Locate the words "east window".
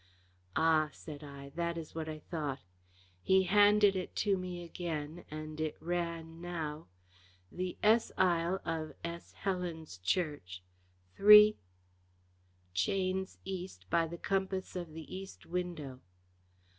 15.15-15.99